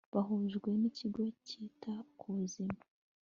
bahujwe 0.13 0.69
nIkigo 0.79 1.21
cyita 1.45 1.93
ku 2.19 2.27
Buzima 2.37 2.79